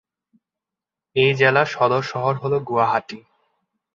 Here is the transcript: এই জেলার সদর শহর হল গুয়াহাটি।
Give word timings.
এই 1.15 1.31
জেলার 1.33 1.67
সদর 1.67 2.03
শহর 2.03 2.33
হল 2.35 2.53
গুয়াহাটি। 2.59 3.19